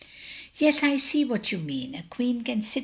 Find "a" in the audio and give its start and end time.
1.93-2.01, 2.79-2.79